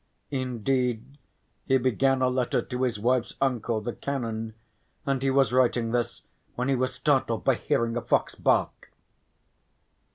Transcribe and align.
Indeed 0.31 1.19
he 1.67 1.77
began 1.77 2.23
a 2.23 2.27
letter 2.27 2.59
to 2.63 2.81
his 2.81 2.97
wife's 2.99 3.35
uncle, 3.39 3.81
the 3.81 3.93
canon, 3.93 4.55
and 5.05 5.21
he 5.21 5.29
was 5.29 5.53
writing 5.53 5.91
this 5.91 6.23
when 6.55 6.69
he 6.69 6.75
was 6.75 6.91
startled 6.95 7.43
by 7.43 7.53
hearing 7.53 7.95
a 7.95 8.01
fox 8.01 8.33
bark. 8.33 8.91